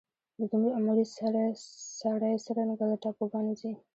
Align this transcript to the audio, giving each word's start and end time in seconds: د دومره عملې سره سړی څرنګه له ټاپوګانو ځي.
د 0.37 0.39
دومره 0.51 0.71
عملې 0.79 1.05
سره 1.17 1.41
سړی 1.99 2.33
څرنګه 2.45 2.85
له 2.91 2.95
ټاپوګانو 3.03 3.51
ځي. 3.59 3.71